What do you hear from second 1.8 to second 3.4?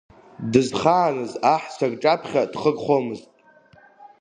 рҿаԥхьа дхырхәомызт.